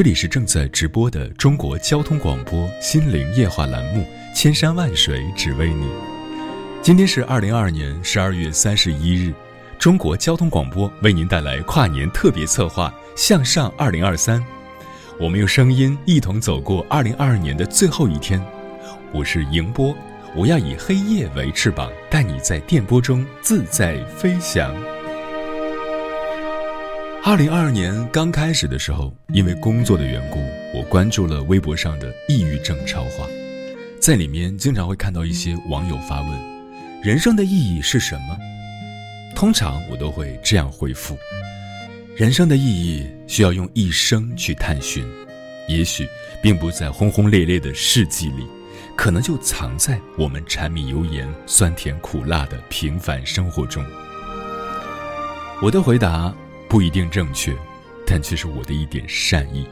[0.00, 4.00] 这里是正在直播的中国交通广播心灵夜话栏目
[4.34, 5.84] 《千山万水只为你》。
[6.80, 9.30] 今天是二零二二年十二月三十一日，
[9.78, 14.40] 中国交通广播为您带来跨年特别策划《向上二零二三》。
[15.18, 18.42] 我们用声音一同走过二零二二年的最后一天。
[19.12, 19.94] 我是迎波，
[20.34, 24.74] 我要以黑夜为翅膀，带你在电波中自在飞翔。
[27.22, 30.40] 二零二二年刚开始的时候，因为工作的缘故，
[30.74, 33.26] 我关注了微博上的抑郁症超话，
[34.00, 36.30] 在里面经常会看到一些网友发问
[37.04, 38.38] ：“人生的意义是什么？”
[39.36, 41.16] 通常我都会这样回复
[42.16, 45.06] ：“人生的意义需要用一生去探寻，
[45.68, 46.08] 也许
[46.42, 48.46] 并不在轰轰烈烈的事迹里，
[48.96, 53.84] 可能就藏在我们柴米油盐、酸甜苦辣的平凡生活中。”
[55.60, 56.34] 我的回答。
[56.70, 57.52] 不一定正确，
[58.06, 59.66] 但却是我的一点善意。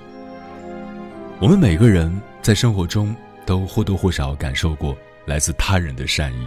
[1.38, 3.14] 我们每个人在生活中
[3.46, 6.46] 都或多或少感受过来自他人的善意。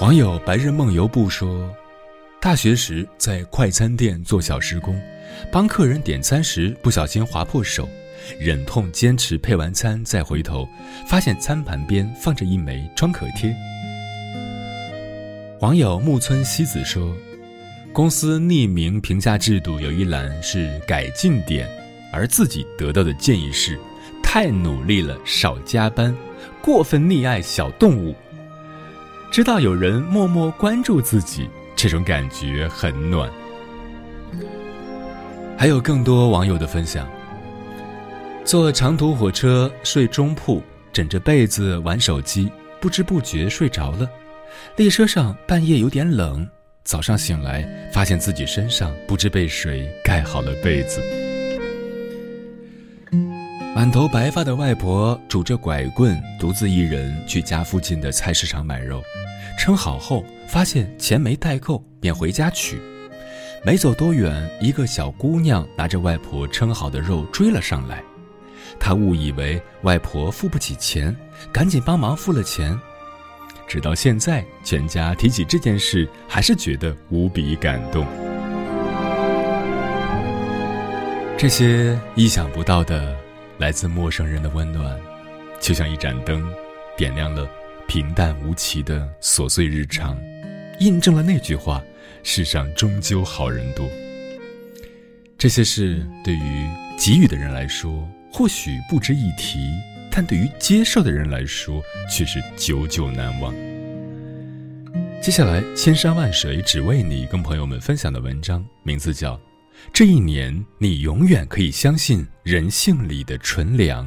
[0.00, 1.72] 网友白日梦游不说，
[2.40, 5.00] 大学时在快餐店做小时工，
[5.52, 7.88] 帮客人点餐时不小心划破手，
[8.40, 10.68] 忍痛坚持配完餐再回头，
[11.06, 13.54] 发现餐盘边放着一枚创可贴。
[15.60, 17.16] 网友木村西子说。
[17.98, 21.68] 公司匿名评价制度有一栏是改进点，
[22.12, 23.76] 而自己得到的建议是：
[24.22, 26.14] 太努力了，少加班；
[26.62, 28.14] 过分溺爱小动物。
[29.32, 33.28] 知道有人默默关注自己，这种感觉很暖。
[35.56, 37.04] 还有更多网友的分享：
[38.44, 42.48] 坐长途火车睡中铺，枕着被子玩手机，
[42.80, 44.06] 不知不觉睡着了；
[44.76, 46.48] 列车上半夜有点冷。
[46.88, 51.02] 早上醒来，发现自己身上不知被谁盖好了被子。
[53.76, 59.02] 满头白发的外婆拄着拐棍，独自一人去家附近的菜市场买肉，
[59.58, 62.80] 称好后发现钱没带够，便回家取。
[63.62, 68.02] 没走多远，一个小姑娘拿着外婆称好的肉追了上来，
[68.80, 71.14] 她误以为外婆付不起钱，
[71.52, 72.74] 赶紧帮忙付了钱。
[73.68, 78.06] 直到现在，全家提起这件事，还是觉得无比感动。
[81.36, 83.14] 这些意想不到的，
[83.58, 84.98] 来自陌生人的温暖，
[85.60, 86.50] 就像一盏灯，
[86.96, 87.46] 点亮了
[87.86, 90.18] 平淡无奇的琐碎日常，
[90.80, 91.82] 印证了那句话：
[92.22, 93.86] 世上终究好人多。
[95.36, 96.66] 这些事对于
[96.98, 99.58] 给予的人来说，或许不值一提。
[100.10, 103.54] 但对于接受的人来说，却是久久难忘。
[105.20, 109.34] 接下来，千山万水只为你，跟朋友们分享的文章名字叫
[109.92, 114.06] 《这一年，你永远可以相信人性里的纯良》，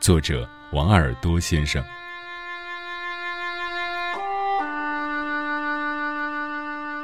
[0.00, 1.82] 作者王耳朵先生。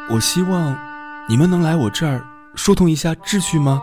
[0.08, 0.78] 我希望
[1.28, 2.24] 你们能来我这儿
[2.54, 3.82] 疏通一下秩序吗？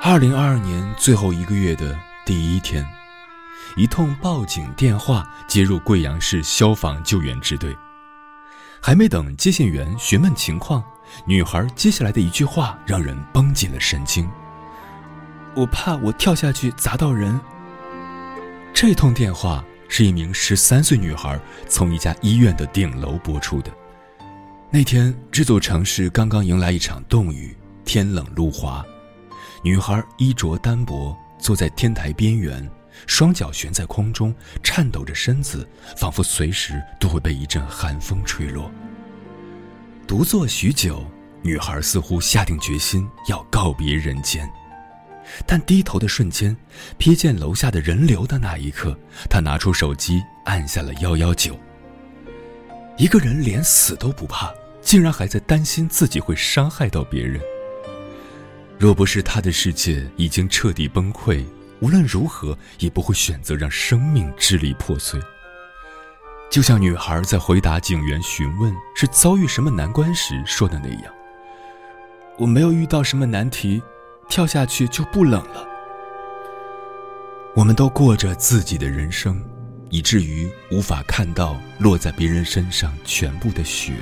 [0.00, 1.98] 二零二二年最后一个月的。
[2.28, 2.86] 第一天，
[3.74, 7.74] 一通报警电话接入贵阳市消防救援支队，
[8.82, 10.84] 还没等接线员询问情况，
[11.24, 14.28] 女孩接下来的一句话让人绷紧了神经
[15.56, 17.40] ：“我怕我跳下去砸到人。”
[18.74, 23.72] 这通电话是一名十三岁女孩从一家医院的顶楼播出的。
[24.70, 28.84] 那天，这座城市刚刚迎来一场冻雨，天冷路滑，
[29.62, 31.16] 女孩衣着单薄。
[31.38, 32.68] 坐在天台边缘，
[33.06, 38.70] 双脚悬在空中，颤抖着身子，仿佛随时都会被一阵寒风吹落。
[40.06, 41.04] 独坐许久，
[41.42, 44.50] 女孩似乎下定决心要告别人间。
[45.46, 46.56] 但低头的瞬间，
[46.98, 48.98] 瞥见楼下的人流的那一刻，
[49.28, 51.58] 她拿出手机按下了幺幺九。
[52.96, 54.50] 一个人连死都不怕，
[54.80, 57.40] 竟然还在担心自己会伤害到别人。
[58.78, 61.44] 若不是他的世界已经彻底崩溃，
[61.80, 65.20] 无论如何也不会选择让生命支离破碎。
[66.48, 71.12] 就像女孩在回答警员询问是遭遇什么难关时说的那样
[72.38, 73.82] ：“我没有遇到什么难题，
[74.28, 75.66] 跳下去就不冷了。”
[77.56, 79.44] 我们都过着自己的人生，
[79.90, 83.92] 以至于无法看到落在别人身上全部的雪。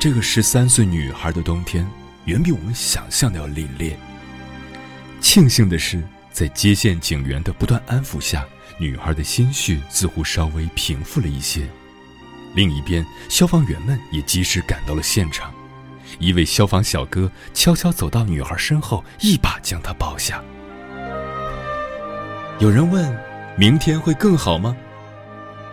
[0.00, 1.84] 这个十三岁女孩的冬天。
[2.28, 3.96] 远比我们想象的要凛冽。
[5.18, 8.44] 庆幸的是，在接线警员的不断安抚下，
[8.78, 11.66] 女孩的心绪似乎稍微平复了一些。
[12.54, 15.52] 另一边，消防员们也及时赶到了现场。
[16.18, 20.44] 一位消防小哥悄悄走到女孩身后，一把将她抱下。
[22.58, 23.18] 有人问
[23.56, 24.76] ：“明天会更好吗？”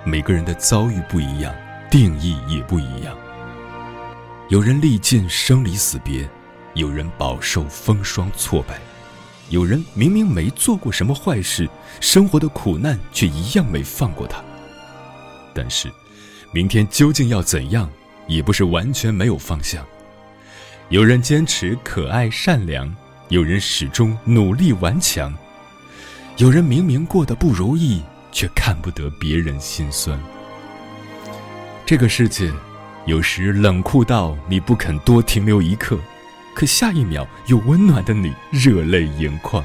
[0.05, 1.53] 每个人的遭遇不一样，
[1.91, 3.13] 定义也不一样。
[4.47, 6.29] 有人历尽生离死别。
[6.75, 8.79] 有人饱受风霜挫败，
[9.49, 11.67] 有人明明没做过什么坏事，
[12.01, 14.43] 生活的苦难却一样没放过他。
[15.53, 15.89] 但是，
[16.51, 17.89] 明天究竟要怎样，
[18.27, 19.85] 也不是完全没有方向。
[20.89, 22.93] 有人坚持可爱善良，
[23.29, 25.33] 有人始终努力顽强，
[26.35, 28.01] 有人明明过得不如意，
[28.33, 30.19] 却看不得别人心酸。
[31.85, 32.51] 这个世界，
[33.05, 35.97] 有时冷酷到你不肯多停留一刻。
[36.55, 39.61] 可下一秒，有温暖的你热泪盈眶。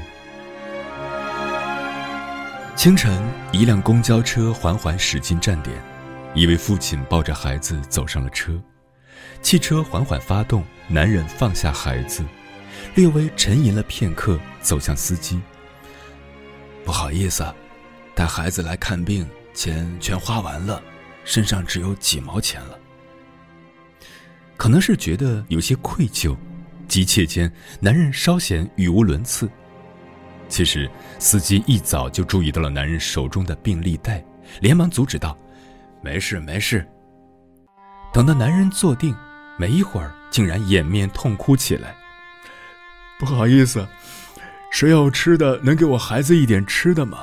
[2.75, 3.23] 清晨，
[3.53, 5.81] 一辆公交车缓缓驶进站点，
[6.35, 8.61] 一位父亲抱着孩子走上了车。
[9.41, 12.25] 汽车缓缓发动，男人放下孩子，
[12.95, 15.39] 略微沉吟了片刻，走向司机。
[16.83, 17.45] 不好意思，
[18.13, 20.83] 带孩子来看病，钱全花完了，
[21.23, 22.77] 身上只有几毛钱了。
[24.57, 26.35] 可能是觉得有些愧疚。
[26.91, 27.49] 急切间，
[27.79, 29.49] 男人稍显语无伦次。
[30.49, 34.21] 其实，司机一早就注意到了男人手中的病历袋，
[34.59, 35.37] 连忙阻止道
[36.03, 36.85] ：“没事，没事。”
[38.11, 39.15] 等到男人坐定，
[39.57, 41.95] 没一会儿，竟然掩面痛哭起来。
[43.17, 43.87] “不好意思，
[44.69, 47.19] 谁有吃的能给我孩子一点吃的吗？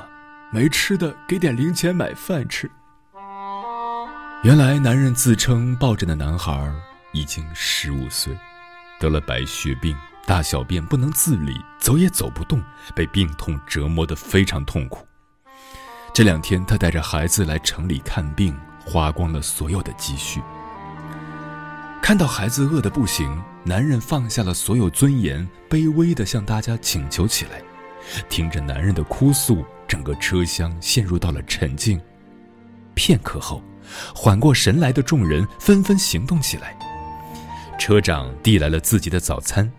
[0.51, 2.71] 没吃的，给点零钱买饭吃。”
[4.45, 6.73] 原来，男人自称抱着的男孩
[7.13, 8.35] 已经十五岁。
[8.99, 9.97] 得了白血病，
[10.27, 12.63] 大小便不能自理，走也走不动，
[12.95, 15.07] 被病痛折磨得非常痛苦。
[16.13, 20.43] 这两天，他带着孩子来城里看病，花光了所有的积蓄。
[22.03, 27.63] 看到孩子饿得不行，男人放下了所有尊严，卑微地向大家请求起来。
[28.29, 32.01] 听着男人的哭诉，整个车厢陷入到了沉静。
[32.95, 33.63] 片刻后，
[34.15, 36.77] 缓过神来的众人纷纷行动起来。
[37.79, 39.71] 车长递来了自己的早餐，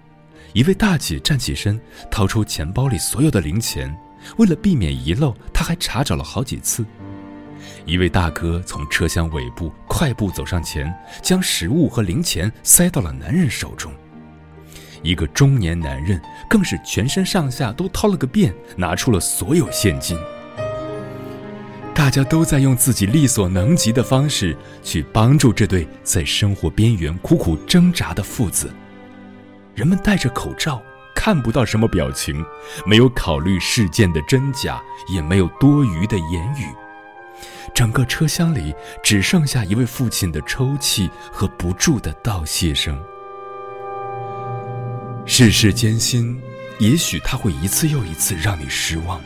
[0.54, 1.80] 一位大姐站起身，
[2.10, 3.96] 掏出钱包里所有的零钱，
[4.38, 6.86] 为了避免遗漏，她还查找了好几次。
[7.86, 10.92] 一位大哥从车厢尾部快步走上前，
[11.22, 13.92] 将食物和零钱塞到了男人手中。
[15.04, 16.20] 一个中年男人
[16.50, 20.18] 更是全身上下都掏了个遍，拿出了所有现金。
[22.00, 28.74] 大家都在用自己力所能及的方式去帮助这对在生活边缘苦苦挣扎的父子。
[29.76, 30.82] 人们戴着口罩，
[31.14, 32.42] 看不到什么表情，
[32.86, 36.74] 没有考虑事件的真假，也没有多余的言语。
[37.76, 42.98] 整个车厢里只剩下一位父亲的抽泣和不住的道谢声。
[45.26, 46.42] 世事艰辛，
[46.80, 49.20] 也许他会一次又一次让你失望，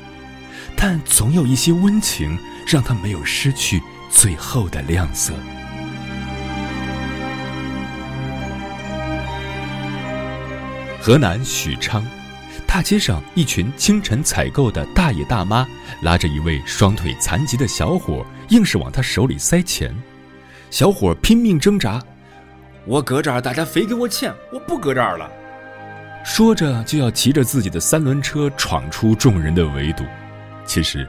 [0.85, 2.37] 但总有一些温情。
[2.65, 5.33] 让他没有失去最后的亮色。
[11.01, 12.05] 河南许昌，
[12.65, 15.67] 大街上一群清晨采购的大爷大妈
[16.01, 19.93] 拉着一位双腿残疾的小伙，硬是往他手里塞钱。
[20.71, 22.01] 小伙拼命挣扎
[22.87, 25.29] ：“我搁这儿，大家非给我钱，我不搁这儿了。”
[26.23, 30.05] 说着就要骑着自己的三轮车闯出众人的围堵。
[30.65, 31.07] 其实。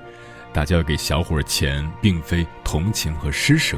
[0.52, 3.76] 大家给小伙钱，并非同情和施舍。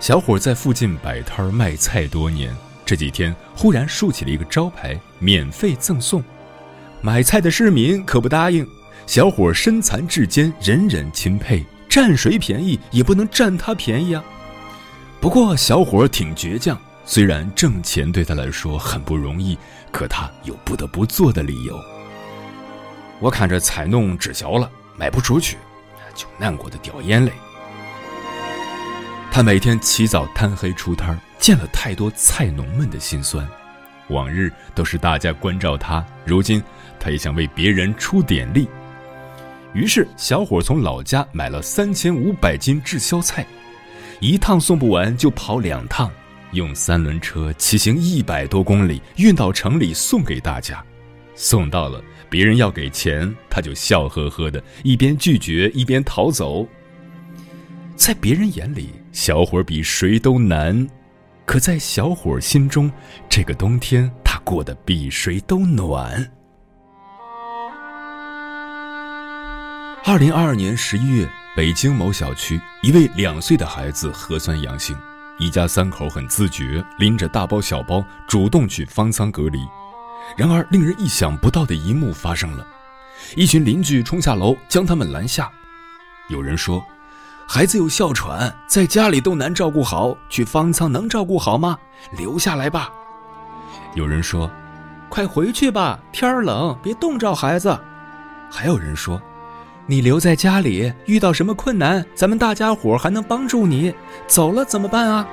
[0.00, 6.24] 小伙在附近摆摊卖菜多年，这几天忽然竖起了一个招牌，免费赠送。
[7.02, 8.66] 买菜的市民可不答应。
[9.06, 14.24] 小伙身残志坚，人人钦佩，占谁便宜也不能占他便宜啊！
[15.20, 19.58] 不过小伙挺倔强，虽然挣钱对他来说很不容易，
[19.92, 21.78] 可他有不得不做的理由。
[23.18, 25.56] 我看着彩弄滞销了，卖不出去，
[26.14, 27.32] 就难过的掉眼泪。
[29.30, 33.46] 他每天起早贪黑出摊见了太多菜农们的辛酸。
[34.08, 36.62] 往日都是大家关照他，如今
[37.00, 38.68] 他也想为别人出点力。
[39.72, 43.44] 于是，小伙从老家买了三千五百斤滞销菜，
[44.20, 46.10] 一趟送不完就跑两趟，
[46.52, 50.82] 用三轮车骑行一百多公里运到城里送给大家。
[51.34, 56.66] 送到了，别人要给钱，他就笑呵呵的，一边拒绝一边逃走。
[57.94, 60.86] 在别人眼里，小伙比谁都难。
[61.44, 62.90] 可在小伙心中，
[63.28, 66.30] 这个冬天他过得比谁都暖。
[70.04, 74.96] 二零二二年十一月，北京某小区，一位两岁的孩子核酸阳性，
[75.38, 79.58] 一家三口很自觉，拎着大包小包主动去方舱隔离。
[80.34, 82.66] 然而，令人意想不到的一幕发生了，
[83.36, 85.50] 一群邻居冲下楼将他们拦下。
[86.28, 86.82] 有人说。
[87.48, 91.78] 孩子有哮喘，在家里都难照顾好，去方舱能照顾好吗？
[92.18, 92.90] 留下来吧。
[93.94, 94.50] 有人说
[95.08, 97.78] ：“快回去吧，天儿冷，别冻着孩子。”
[98.50, 99.22] 还有人说
[99.86, 103.94] ：“你留在家里，遇到什么困难，咱们大家伙还能帮助你。
[104.26, 105.24] 走了怎么办啊？”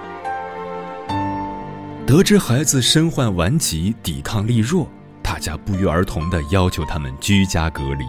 [2.06, 4.90] 得知孩子身患顽疾，抵抗力弱，
[5.22, 8.04] 大家不约而同地要求他们居家隔离。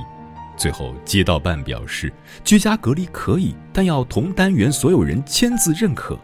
[0.56, 6.18] 最后，街道办表示，居家隔离可以，但要同单元所有人签字认可。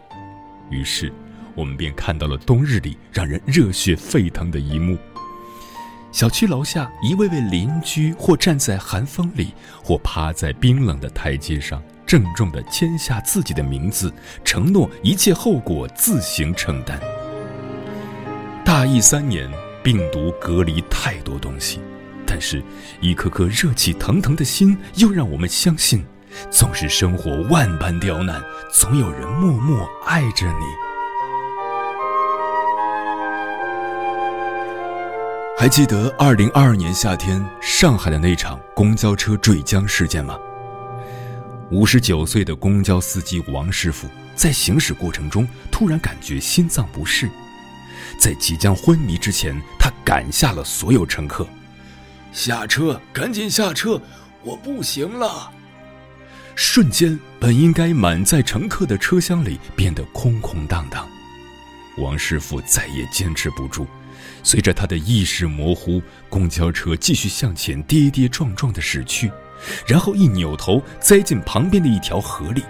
[0.69, 1.11] 于是，
[1.55, 4.97] 我们便看到了冬日里让人热血沸腾的一幕：
[6.11, 14.13] 小区楼下，一位位邻居或站在寒风里，或趴在冰冷的台阶上，郑重地签下自己的名字，
[14.43, 16.99] 承诺一切后果自行承担。
[18.63, 19.49] 大疫三年，
[19.83, 21.79] 病毒隔离太多东西。
[22.25, 22.63] 但是，
[23.01, 26.05] 一颗颗热气腾腾的心，又让我们相信，
[26.49, 28.41] 纵使生活万般刁难，
[28.71, 30.65] 总有人默默爱着你。
[35.57, 40.39] 还记得二零二二年夏天上海的那场公交车坠江事件吗？
[41.69, 47.29] 五十九岁的公交司机王师傅在行驶过程中突然感觉心脏不适，
[48.21, 51.43] 在即将昏迷之前，他赶下了所有乘客。
[52.31, 53.99] 下车，赶紧下车！
[54.43, 55.51] 我不行了。
[56.53, 61.09] 瞬间，本应该满载乘客的车厢里变得空空荡荡。
[61.97, 63.87] 王师傅再也坚持不住，
[64.43, 65.99] 随着他的意识模糊，
[66.29, 69.31] 公交车继续向前跌跌撞撞的驶去，
[69.87, 72.63] 然后一扭头栽进旁边的一条河里。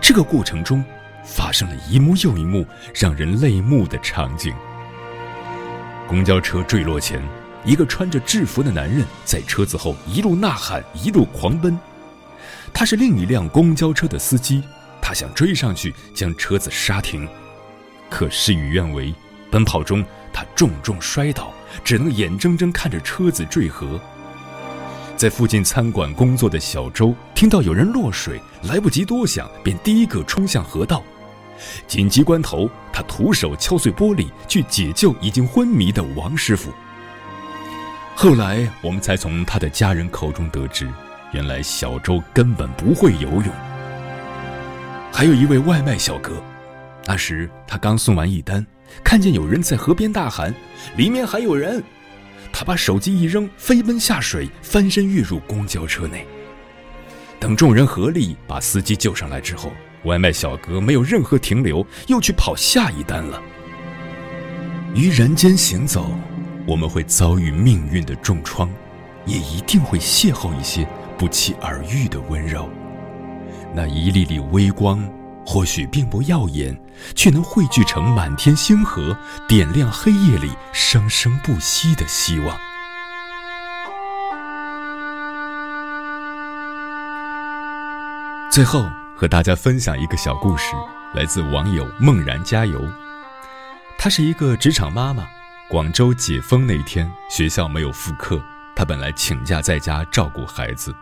[0.00, 0.82] 这个过程中，
[1.24, 4.54] 发生了一幕又一幕让人泪目的场景。
[6.06, 7.22] 公交车坠落前。
[7.66, 11.78] 一个穿着制服的男人在车子后一路呐喊，一路狂奔。
[12.74, 14.62] 他是另一辆公交车的司机，
[15.00, 17.26] 他想追上去将车子刹停，
[18.10, 19.14] 可事与愿违。
[19.50, 23.98] 奔跑中，他重重摔倒，只能眼睁睁看着车子坠河。
[25.16, 31.02] 在附近餐馆工作的小周听到有人落水，来不及多想，便第一个冲向河道。
[31.86, 36.72] 紧急关头，他徒手敲碎玻璃去解救已经昏迷的王师傅。
[38.16, 40.88] 后来，我们才从他的家人口中得知，
[41.32, 43.46] 原来小周根本不会游泳。
[45.12, 46.42] 还有一位外卖小哥，
[47.06, 48.64] 那时他刚送完一单，
[49.02, 50.54] 看见有人在河边大喊
[50.96, 51.82] ：“里面还有人！”
[52.52, 56.24] 他把手机一扔，飞奔下水，翻身跃入公交车内。
[57.40, 59.72] 等众人合力把司机救上来之后，
[60.04, 63.42] 外卖小哥没有任何停留，又去跑下一单了。
[64.94, 66.10] 于人间行走。
[66.66, 68.70] 我们会遭遇命运的重创，
[69.26, 72.66] 也一定会邂逅一些不期而遇的温柔。
[73.74, 75.06] 那一粒粒微光，
[75.44, 76.74] 或许并不耀眼，
[77.14, 79.14] 却能汇聚成满天星河，
[79.46, 82.56] 点亮黑夜里生生不息的希望。
[88.50, 90.74] 最后，和大家分享一个小故事，
[91.14, 92.84] 来自网友梦然加油。
[93.96, 95.24] 她是一个职场妈妈。
[95.70, 98.40] 广州解封那天，学校没有复课，
[98.76, 100.94] 她本来请假在家照顾孩子，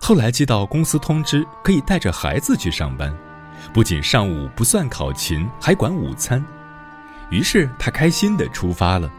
[0.00, 3.14] 后来接到公司通知，可以带着孩子去上班，
[3.72, 6.42] 不仅上午不算考勤，还管午餐。
[7.28, 9.10] 于是她开心地出发了，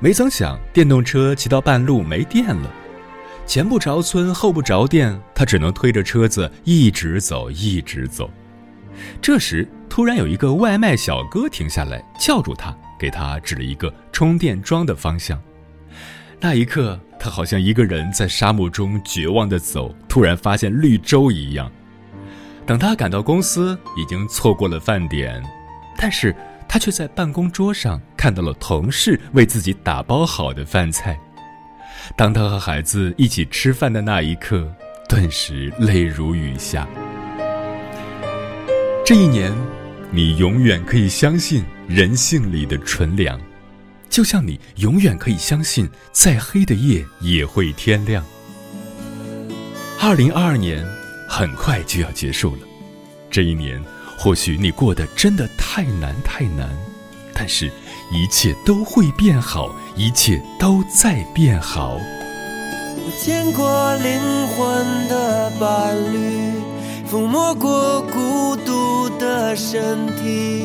[0.00, 2.68] 没曾想电动车骑到半路没电了，
[3.48, 8.30] 前不着村后不着店，他只能推着车子一直走，一直走。
[9.22, 12.76] 这时突然有一个外卖小哥停下来，叫住他。
[12.98, 15.40] 给他指了一个充电桩的方向，
[16.40, 21.70] 那一刻，他好像一个人在沙漠中绝望的走，突然发现绿洲一样。
[22.66, 25.40] 等他赶到公司，已经错过了饭点，
[25.96, 26.34] 但是
[26.68, 31.18] 他却在办公桌上看到了同事为自己打包好的饭菜。
[32.16, 34.70] 当他和孩子一起吃饭的那一刻，
[35.08, 36.88] 顿时泪如雨下。
[39.04, 39.52] 这一年，
[40.10, 43.40] 你永远可以相信人性里的纯良，
[44.10, 48.24] 就像你永远可以相信，再黑的夜也会天亮。
[50.00, 50.86] 二零二二年
[51.28, 52.62] 很快就要结束了，
[53.30, 53.82] 这一年
[54.16, 56.68] 或许你过得真的太难太难，
[57.38, 57.70] 但是，
[58.10, 61.96] 一切都会变好，一切都在变好。
[62.96, 66.52] 我见过灵魂的伴侣，
[67.08, 70.64] 抚摸过孤独的身体，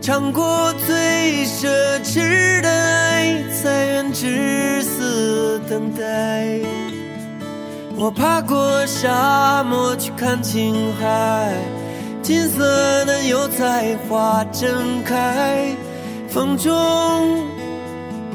[0.00, 1.66] 尝过最奢
[2.04, 6.60] 侈的爱，才愿至死等待。
[7.96, 11.52] 我爬过沙漠去看青海，
[12.22, 15.74] 金色的油菜花正开，
[16.36, 16.70] 风中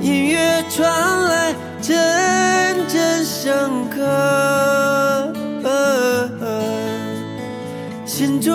[0.01, 0.91] 音乐传
[1.25, 3.53] 来，阵阵深
[3.91, 4.01] 刻，
[8.03, 8.51] 心中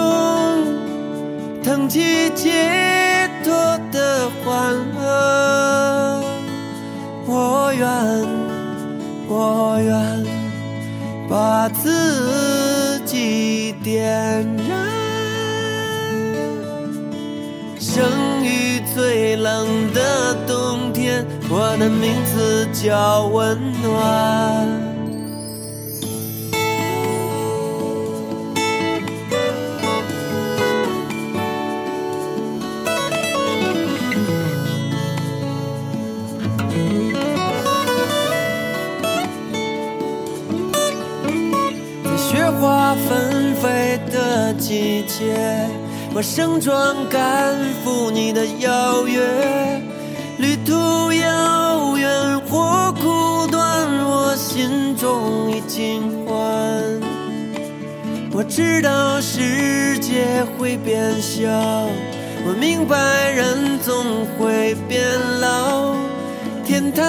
[1.62, 3.54] 腾起解脱
[3.92, 6.24] 的欢乐。
[7.28, 7.86] 我愿，
[9.28, 10.26] 我愿。
[11.28, 14.44] 把自己点
[19.36, 24.66] 冷的冬天，我的名字叫温暖。
[42.04, 45.68] 在雪花纷飞的季节，
[46.16, 49.20] 我盛装赶赴你的邀约。
[50.38, 50.72] 旅途
[51.12, 56.34] 遥远或苦短，我心中已经欢。
[58.32, 61.50] 我知道世界会变小，
[62.46, 62.96] 我明白
[63.32, 65.04] 人总会变
[65.38, 65.94] 老，
[66.64, 67.04] 天堂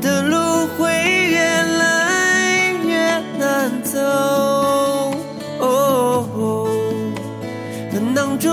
[0.00, 0.90] 的路会
[1.30, 1.38] 越
[1.78, 2.96] 来越。
[3.38, 4.00] 难走，
[8.16, 8.50] 当中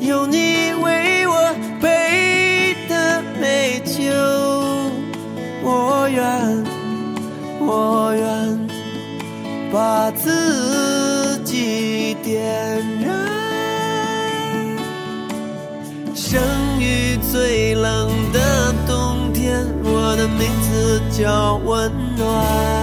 [0.00, 4.00] 有你为我备的美酒，
[5.62, 6.64] 我愿，
[7.60, 8.68] 我愿
[9.70, 12.42] 把自己点
[13.02, 13.12] 燃，
[16.14, 16.40] 生
[16.80, 22.79] 于最冷的冬天，我的名字叫温暖。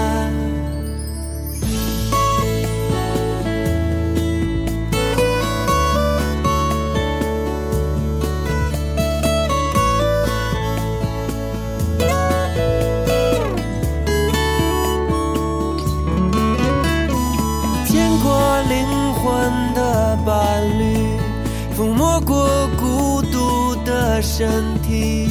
[24.17, 24.49] 的身
[24.81, 25.29] 体，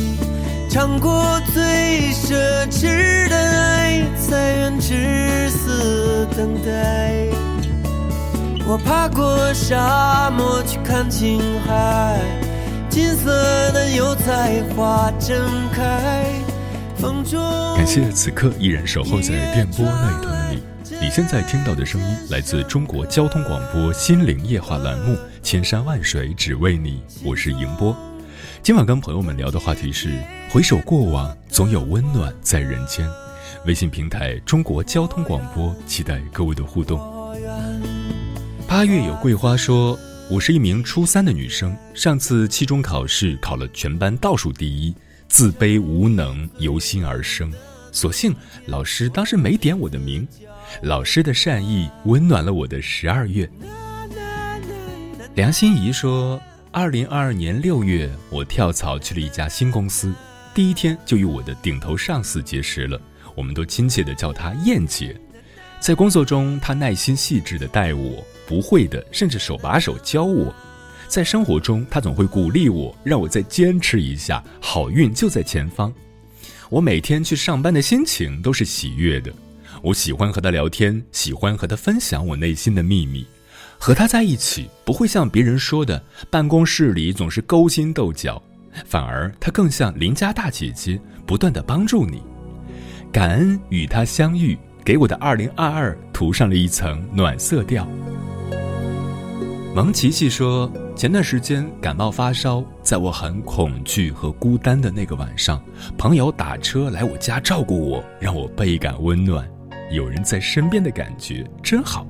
[0.70, 2.36] 尝过最奢
[2.70, 7.26] 侈的爱，才愿至死等待。
[8.64, 12.20] 我爬过沙漠去看青海，
[12.88, 13.26] 金色
[13.72, 15.36] 的油菜花正
[15.72, 16.30] 开。
[16.96, 17.40] 风中
[17.74, 20.62] 感谢此刻依然守候在电波那一头的你。
[21.00, 27.96] 你现在听到的声音来自中国交通广播《心灵夜话》栏目《千山万水只为你》，我是迎波。
[28.62, 30.12] 今晚跟朋友们聊的话题是：
[30.50, 33.08] 回首过往，总有温暖在人间。
[33.64, 37.00] 微信平台中国交通广播，期待各位的互动。
[38.68, 39.98] 八月有桂花说
[40.30, 44.94] ：“我是一名初三的女生，上次期中考试考了全班倒数第一，
[45.28, 47.52] 自卑无能由心而生，
[47.92, 48.34] 所幸
[48.66, 50.26] 老师当时没点我的名。”
[50.82, 53.48] 老师的善意温暖了我的十二月。
[55.36, 56.40] 梁心怡说
[56.78, 60.12] ：“二零二二年六月，我跳槽去了一家新公司，
[60.54, 63.00] 第一天就与我的顶头上司结识了，
[63.34, 65.18] 我们都亲切地叫她燕姐。
[65.80, 70.52] 在工作中，她耐心细致地待我，不会的甚至手把手教我；
[71.08, 75.90] 在生活中，她总会鼓励我，让我再坚持一下，好运就在前方。
[76.68, 79.32] 我每天去上班的心情都是喜悦的。”
[79.82, 83.26] 我喜欢和他聊天，喜欢和他分享我内心的秘密。
[83.78, 88.42] 和他在一起，不会像别人说的，办公室里总是勾心斗角。
[88.84, 92.22] 反而她更像邻家大姐姐，不断的帮助你。
[93.10, 97.88] 感恩与她相遇，给我的二零二二涂上了一层暖色调。
[99.74, 105.62] 蒙琪琪说：“前段时间感冒发烧，在我很恐惧和孤单的那个晚上，
[105.96, 109.46] 朋友打车来我家照顾我，让我倍感温暖。
[109.90, 112.06] 有人在身边的感觉真好。”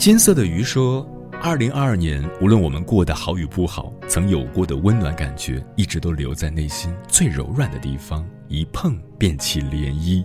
[0.00, 1.06] 金色的鱼说
[1.44, 10.24] ：“二零二二年，无论我们过得好与不好，曾有过的温暖感觉，一直都留在内心最柔软的地方，一碰便起涟漪。”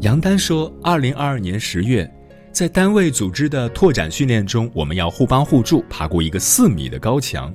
[0.00, 2.10] 杨丹说：“二零二二年十月。”
[2.50, 7.54] 在单位组织的拓展训练中，我们要互帮互助爬过一个四米的高墙。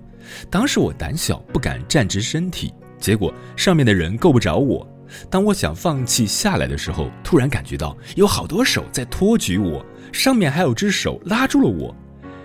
[0.51, 4.87] 当时我胆小，不敢站直身体，结果上面的人够不着我。
[5.29, 11.95] 当我想放弃下来的时候，突然感觉到有好多手在托举我，上面还有只手拉住了我。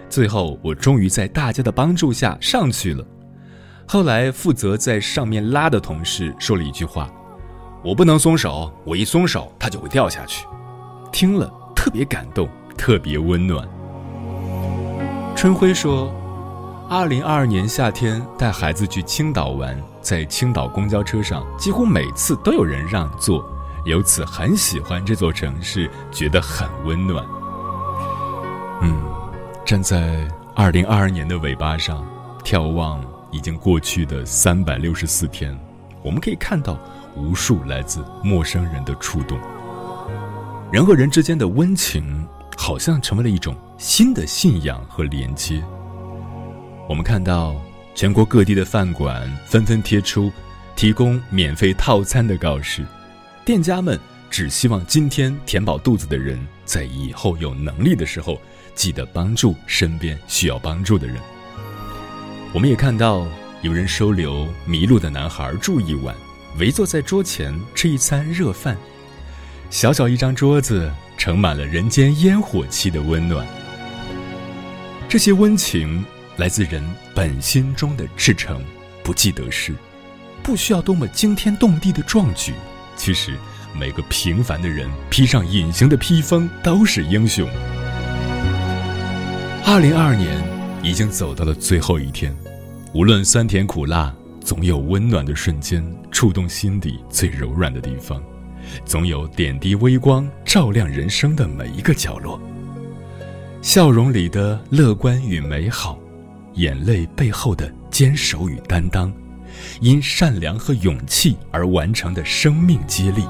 [0.09, 3.05] 最后，我终于在大家的帮助下上去了。
[3.87, 7.11] 后来，负责在上面拉的同事说了一句话
[7.83, 10.46] ：“我不能松手，我一松手，他就会掉下去。”
[11.12, 11.51] 听了。
[11.83, 12.46] 特别感动，
[12.77, 13.66] 特别温暖。
[15.35, 16.12] 春晖说
[16.90, 23.48] ：“二零二二年夏天带孩子去青岛玩，在青岛公交车上，几乎每次都有人让座，
[23.85, 27.24] 由此很喜欢这座城市，觉得很温暖。”
[28.83, 29.00] 嗯，
[29.64, 32.05] 站在二零二二年的尾巴上，
[32.42, 33.00] 眺望
[33.31, 35.57] 已经过去的三百六十四天，
[36.03, 36.76] 我们可以看到
[37.14, 39.38] 无数来自陌生人的触动。
[40.72, 42.26] 人和人之间的温情，
[42.57, 45.62] 好像成为了一种新的信仰和连接。
[46.90, 47.55] 我们看到
[47.94, 50.33] 全国各地的饭馆纷纷贴出
[50.74, 52.85] 提供免费套餐的告示，
[53.44, 53.96] 店家们
[54.29, 58.42] 只希望今天填饱肚子的人，在以后有能力的时候，
[58.74, 61.16] 记得帮助身边需要帮助的人。
[62.53, 63.24] 我们也看到
[63.62, 66.12] 有人收留迷路的男孩住一晚，
[66.59, 68.76] 围坐在桌前吃一餐热饭。
[69.70, 73.46] 小小一张桌子，盛满了人间烟火气的温暖。
[75.09, 76.05] 这些温情
[76.40, 76.83] 来自人
[77.14, 78.64] 本心中的赤诚，
[79.05, 79.74] 不计得失，
[80.42, 82.55] 不需要多么惊天动地的壮举。
[82.96, 83.37] 其实，
[83.79, 87.46] 每个平凡的人披上隐形的披风，都是英雄。
[89.66, 90.42] 二零二二年
[90.83, 92.35] 已经走到了最后一天，
[92.94, 94.11] 无论酸甜苦辣，
[94.42, 98.18] 总有温暖的瞬间触动心底最柔软的地方。
[98.87, 102.40] 总有点滴微光照亮人生的每一个角落。
[103.61, 105.98] 笑容里的乐观与美好，
[106.61, 109.11] 眼泪背后的坚守与担当，
[109.81, 113.27] 因善良和勇气而完成的生命接力。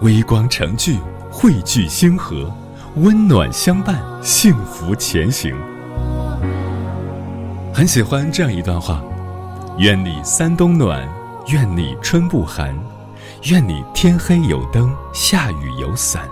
[0.00, 0.98] 微光成聚，
[1.30, 2.52] 汇聚星河，
[2.96, 5.54] 温暖相伴，幸福前行。
[7.72, 9.00] 很喜欢这样一段话：
[9.78, 11.08] 愿你三冬暖，
[11.52, 12.76] 愿你春不寒。
[13.44, 16.22] 愿你天黑有灯，下雨有伞；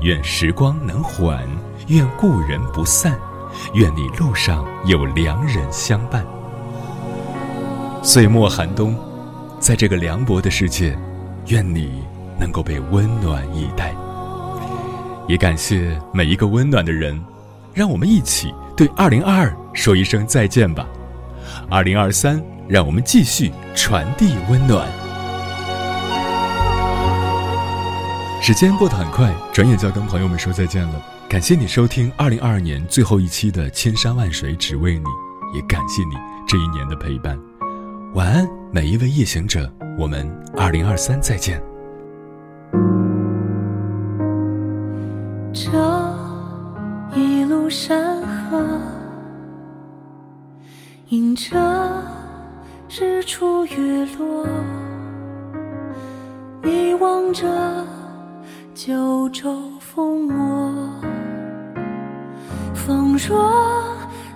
[0.00, 1.46] 愿时光能缓，
[1.88, 3.12] 愿故人不散；
[3.74, 6.24] 愿你路上有良人相伴。
[8.02, 8.96] 岁末寒冬，
[9.58, 10.96] 在这个凉薄的世界，
[11.48, 12.02] 愿你
[12.38, 13.94] 能够被温暖以待。
[15.28, 17.20] 也感谢每一个温暖的人，
[17.74, 20.86] 让我们一起对二零二二说一声再见吧。
[21.68, 24.86] 二零二三，让我们继续传递温暖。
[28.46, 31.02] 时间过得很快，转眼就要跟朋友们说再见了。
[31.28, 35.04] 感谢你收听二零二二年最后一期的《千山万水只为你》，
[35.52, 36.14] 也感谢你
[36.46, 37.36] 这一年的陪伴。
[38.14, 41.60] 晚安，每一位夜行者，我们二零二三再见。
[45.52, 45.68] 这
[47.16, 48.80] 一路山河，
[51.08, 51.58] 迎着
[52.96, 54.46] 日出月落，
[56.62, 57.44] 你望着。
[58.76, 60.34] 九州烽火，
[62.74, 63.50] 仿若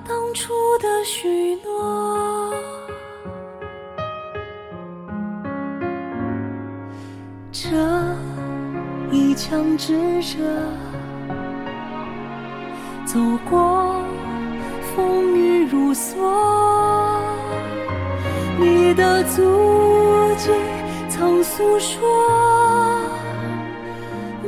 [0.09, 2.55] 当初的许诺。
[7.53, 7.68] 这
[9.12, 10.42] 一腔炙热，
[13.05, 13.94] 走过
[14.96, 16.16] 风雨如梭，
[18.59, 20.50] 你的足迹
[21.11, 22.00] 曾诉说。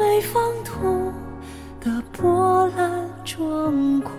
[0.03, 1.13] 没放痛
[1.81, 4.11] 的波澜壮阔，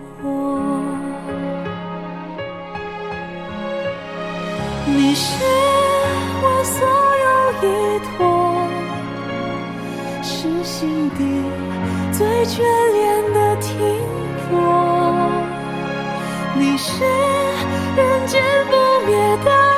[4.86, 5.44] 你是
[6.42, 6.88] 我所
[7.26, 7.28] 有
[7.68, 8.18] 依托，
[10.24, 11.20] 是心底
[12.14, 12.62] 最眷
[12.94, 13.76] 恋的停
[14.40, 14.52] 泊，
[16.56, 17.04] 你是
[17.98, 18.72] 人间不
[19.06, 19.12] 灭
[19.44, 19.73] 的。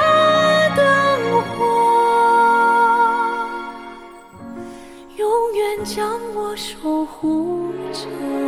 [5.95, 8.44] 将我守护着。